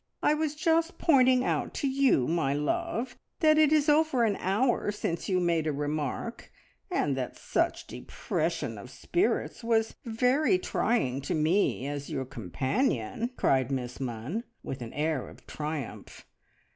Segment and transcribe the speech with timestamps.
[0.23, 4.91] I was just pointing out to you, my love, that it is over an hour
[4.91, 6.51] since you made a remark,
[6.89, 13.69] and that such depression of spirits was very trying to me as your companion," cried
[13.71, 16.25] Miss Munns, with an air of triumph.